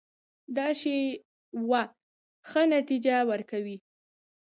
دا 0.55 0.67
شیوه 0.79 1.81
ښه 2.49 2.61
نتیجه 2.75 3.15
ورکوي. 3.31 3.77